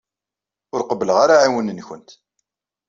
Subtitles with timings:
[0.73, 2.09] Ur qebbleɣ ara aɛiwen-nkent.